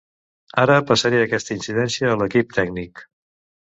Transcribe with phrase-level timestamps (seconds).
[0.63, 3.09] Ara passaré aquesta incidència a l'equip tècnic.